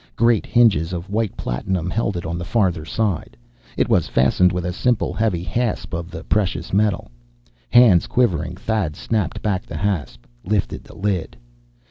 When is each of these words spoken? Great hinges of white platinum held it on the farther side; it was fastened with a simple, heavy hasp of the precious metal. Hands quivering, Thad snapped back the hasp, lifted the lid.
Great 0.15 0.47
hinges 0.47 0.93
of 0.93 1.11
white 1.11 1.37
platinum 1.37 1.87
held 1.87 2.17
it 2.17 2.25
on 2.25 2.35
the 2.39 2.43
farther 2.43 2.85
side; 2.85 3.37
it 3.77 3.87
was 3.87 4.07
fastened 4.07 4.51
with 4.51 4.65
a 4.65 4.73
simple, 4.73 5.13
heavy 5.13 5.43
hasp 5.43 5.93
of 5.93 6.09
the 6.09 6.23
precious 6.23 6.73
metal. 6.73 7.11
Hands 7.69 8.07
quivering, 8.07 8.55
Thad 8.55 8.95
snapped 8.95 9.43
back 9.43 9.63
the 9.67 9.77
hasp, 9.77 10.25
lifted 10.43 10.83
the 10.83 10.95
lid. 10.95 11.37